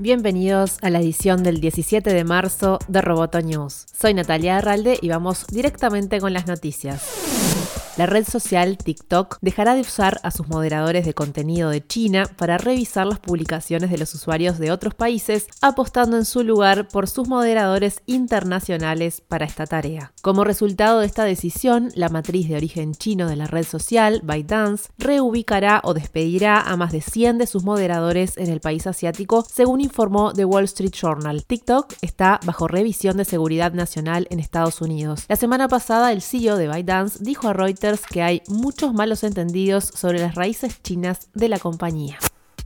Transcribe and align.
Bienvenidos 0.00 0.78
a 0.80 0.88
la 0.88 0.98
edición 1.00 1.42
del 1.42 1.60
17 1.60 2.14
de 2.14 2.24
marzo 2.24 2.78
de 2.88 3.02
Roboto 3.02 3.42
News. 3.42 3.84
Soy 3.92 4.14
Natalia 4.14 4.56
Arralde 4.56 4.98
y 4.98 5.10
vamos 5.10 5.46
directamente 5.48 6.20
con 6.20 6.32
las 6.32 6.46
noticias. 6.46 7.69
La 8.00 8.06
red 8.06 8.26
social 8.26 8.78
TikTok 8.78 9.36
dejará 9.42 9.74
de 9.74 9.82
usar 9.82 10.20
a 10.22 10.30
sus 10.30 10.48
moderadores 10.48 11.04
de 11.04 11.12
contenido 11.12 11.68
de 11.68 11.86
China 11.86 12.24
para 12.38 12.56
revisar 12.56 13.06
las 13.06 13.18
publicaciones 13.18 13.90
de 13.90 13.98
los 13.98 14.14
usuarios 14.14 14.58
de 14.58 14.72
otros 14.72 14.94
países, 14.94 15.48
apostando 15.60 16.16
en 16.16 16.24
su 16.24 16.42
lugar 16.42 16.88
por 16.88 17.10
sus 17.10 17.28
moderadores 17.28 18.00
internacionales 18.06 19.20
para 19.20 19.44
esta 19.44 19.66
tarea. 19.66 20.14
Como 20.22 20.44
resultado 20.44 21.00
de 21.00 21.06
esta 21.06 21.24
decisión, 21.24 21.92
la 21.94 22.08
matriz 22.08 22.48
de 22.48 22.56
origen 22.56 22.94
chino 22.94 23.28
de 23.28 23.36
la 23.36 23.46
red 23.46 23.64
social, 23.64 24.22
ByteDance, 24.24 24.88
reubicará 24.96 25.82
o 25.84 25.92
despedirá 25.92 26.58
a 26.58 26.78
más 26.78 26.92
de 26.92 27.02
100 27.02 27.36
de 27.36 27.46
sus 27.46 27.64
moderadores 27.64 28.38
en 28.38 28.48
el 28.48 28.60
país 28.60 28.86
asiático, 28.86 29.44
según 29.46 29.82
informó 29.82 30.32
The 30.32 30.46
Wall 30.46 30.64
Street 30.64 30.94
Journal. 30.98 31.44
TikTok 31.44 31.92
está 32.00 32.40
bajo 32.46 32.66
revisión 32.66 33.18
de 33.18 33.26
seguridad 33.26 33.74
nacional 33.74 34.26
en 34.30 34.40
Estados 34.40 34.80
Unidos. 34.80 35.26
La 35.28 35.36
semana 35.36 35.68
pasada, 35.68 36.12
el 36.12 36.22
CEO 36.22 36.56
de 36.56 36.66
ByteDance 36.66 37.18
dijo 37.22 37.46
a 37.46 37.52
Reuters 37.52 37.89
que 37.98 38.22
hay 38.22 38.42
muchos 38.46 38.94
malos 38.94 39.24
entendidos 39.24 39.84
sobre 39.84 40.20
las 40.20 40.36
raíces 40.36 40.80
chinas 40.82 41.28
de 41.34 41.48
la 41.48 41.58
compañía. 41.58 42.18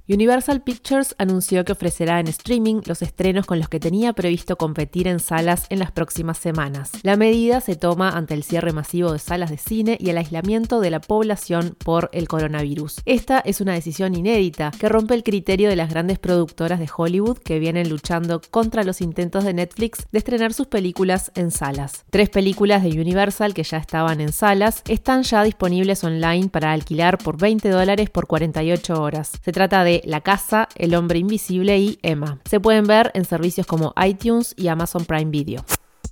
Universal 0.07 0.61
Pictures 0.61 1.15
anunció 1.17 1.65
que 1.65 1.73
ofrecerá 1.73 2.21
en 2.21 2.29
streaming 2.29 2.83
los 2.85 3.01
estrenos 3.01 3.47
con 3.47 3.59
los 3.59 3.71
que 3.71 3.81
tenía 3.81 4.13
previsto 4.13 4.57
competir 4.57 5.09
en 5.09 5.19
salas 5.19 5.65
en 5.71 5.79
las 5.79 5.93
próximas 5.93 6.37
semanas. 6.37 6.91
La 7.03 7.17
medida 7.17 7.63
se 7.63 7.75
toma 7.75 8.11
ante 8.11 8.35
el 8.35 8.43
cierre 8.43 8.75
masivo 8.75 9.13
de 9.13 9.19
salas 9.19 9.49
de 9.49 9.57
cine 9.57 9.97
y 9.99 10.11
el 10.11 10.19
aislamiento 10.19 10.81
de 10.81 10.91
la 10.91 11.01
población 11.01 11.75
por 11.83 12.11
el 12.13 12.29
coronavirus. 12.29 13.01
Esta 13.07 13.39
es 13.39 13.63
una 13.63 13.73
decisión 13.73 14.15
inédita 14.15 14.73
que 14.79 14.91
rompe 14.91 15.15
el 15.15 15.23
criterio 15.23 15.71
de 15.71 15.77
las 15.77 15.89
grandes 15.89 16.19
productoras 16.19 16.81
de 16.81 16.91
Hollywood 16.95 17.39
que 17.39 17.59
vienen 17.59 17.89
luchando 17.89 18.43
contra 18.51 18.85
los 18.85 19.01
intentos 19.01 19.45
de 19.45 19.55
Netflix 19.55 20.07
de 20.13 20.19
estrenar 20.19 20.53
sus 20.53 20.67
películas 20.67 21.33
en 21.35 21.51
salas. 21.51 22.05
Tres 22.11 22.29
películas 22.29 22.83
de 22.83 22.91
Universal 23.01 23.55
que 23.55 23.63
ya 23.63 23.79
estaban 23.79 24.21
en 24.21 24.35
salas 24.35 24.83
están 24.87 25.23
ya 25.23 25.43
disponibles 25.43 26.05
online 26.05 26.51
para 26.51 26.73
alquilar 26.73 27.17
por 27.17 27.39
20 27.39 27.71
dólares 27.71 28.11
por 28.11 28.27
48 28.27 29.01
horas. 29.01 29.41
Se 29.43 29.53
trata 29.53 29.83
de 29.83 29.94
la 30.05 30.21
Casa, 30.21 30.69
El 30.77 30.95
Hombre 30.95 31.19
Invisible 31.19 31.79
y 31.79 31.99
Emma. 32.03 32.39
Se 32.45 32.61
pueden 32.61 32.87
ver 32.87 33.11
en 33.15 33.25
servicios 33.25 33.67
como 33.67 33.95
iTunes 34.05 34.55
y 34.57 34.69
Amazon 34.69 35.05
Prime 35.05 35.31
Video. 35.31 35.65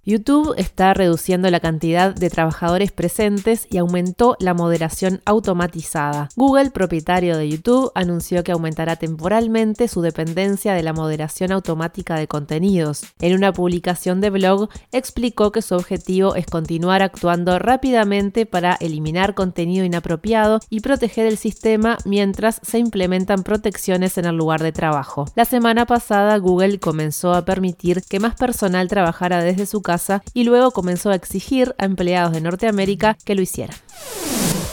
YouTube 0.04 0.54
está 0.56 0.94
reduciendo 0.94 1.48
la 1.48 1.60
cantidad 1.60 2.12
de 2.12 2.28
trabajadores 2.28 2.90
presentes 2.90 3.68
y 3.70 3.78
aumentó 3.78 4.36
la 4.40 4.52
moderación 4.52 5.20
automatizada. 5.24 6.28
Google, 6.34 6.72
propietario 6.72 7.36
de 7.36 7.48
YouTube, 7.48 7.92
anunció 7.94 8.42
que 8.42 8.50
aumentará 8.50 8.96
temporalmente 8.96 9.86
su 9.86 10.02
dependencia 10.02 10.74
de 10.74 10.82
la 10.82 10.92
moderación 10.92 11.52
automática 11.52 12.16
de 12.16 12.26
contenidos. 12.26 13.04
En 13.20 13.36
una 13.36 13.52
publicación 13.52 14.20
de 14.20 14.30
blog 14.30 14.70
explicó 14.90 15.52
que 15.52 15.62
su 15.62 15.76
objetivo 15.76 16.34
es 16.34 16.46
continuar 16.46 17.00
actuando 17.00 17.60
rápidamente 17.60 18.44
para 18.44 18.74
eliminar 18.80 19.34
contenido 19.34 19.84
inapropiado 19.84 20.58
y 20.68 20.80
proteger 20.80 21.26
el 21.26 21.38
sistema 21.38 21.96
mientras 22.04 22.58
se 22.64 22.80
implementan 22.80 23.44
protecciones 23.44 24.18
en 24.18 24.24
el 24.24 24.34
lugar 24.34 24.64
de 24.64 24.72
trabajo. 24.72 25.26
La 25.36 25.44
semana 25.44 25.86
pasada 25.86 26.36
Google 26.38 26.80
comenzó 26.80 27.34
a 27.34 27.44
permitir 27.44 28.02
que 28.02 28.18
más 28.18 28.34
personal 28.34 28.88
trabajara 28.88 29.44
desde 29.44 29.64
su 29.64 29.80
casa 29.80 29.91
y 30.34 30.44
luego 30.44 30.70
comenzó 30.70 31.10
a 31.10 31.14
exigir 31.14 31.74
a 31.78 31.84
empleados 31.84 32.32
de 32.32 32.40
Norteamérica 32.40 33.18
que 33.24 33.34
lo 33.34 33.42
hicieran. 33.42 33.76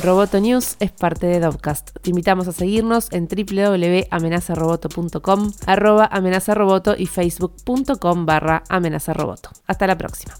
Roboto 0.04 0.40
News 0.40 0.78
es 0.80 0.92
parte 0.92 1.28
de 1.28 1.42
Dovcast. 1.42 1.90
Te 2.02 2.12
invitamos 2.12 2.48
a 2.48 2.54
seguirnos 2.54 3.12
en 3.12 3.28
www.amenazaroboto.com, 3.28 5.52
arroba 5.66 6.08
amenazaroboto 6.10 6.96
y 6.98 7.06
facebook.com 7.06 8.26
barra 8.26 8.64
amenazaroboto. 8.70 9.50
Hasta 9.68 9.88
la 9.88 9.98
próxima. 9.98 10.34